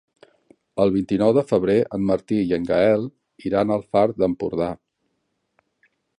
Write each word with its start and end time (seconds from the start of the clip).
El 0.85 0.93
vint-i-nou 0.95 1.33
de 1.37 1.43
febrer 1.51 1.75
en 1.97 2.07
Martí 2.13 2.39
i 2.47 2.55
en 2.59 2.65
Gaël 2.71 3.07
iran 3.51 3.75
al 3.77 3.87
Far 3.93 4.05
d'Empordà. 4.23 4.73